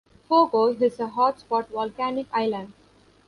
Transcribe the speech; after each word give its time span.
Fogo 0.27 0.69
is 0.69 0.99
a 0.99 1.09
hotspot 1.09 1.67
volcanic 1.67 2.25
island. 2.33 2.73